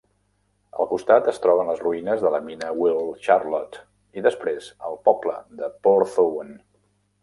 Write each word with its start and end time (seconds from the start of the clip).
Al 0.83 0.87
costat 0.93 1.29
es 1.31 1.39
troben 1.43 1.69
les 1.73 1.83
ruïnes 1.83 2.25
de 2.25 2.33
la 2.37 2.41
mina 2.49 2.71
Wheal 2.79 3.13
Charlotte 3.29 3.81
i 4.21 4.27
després 4.31 4.75
el 4.91 5.01
poble 5.11 5.41
de 5.63 5.75
Porthtowan. 5.87 6.57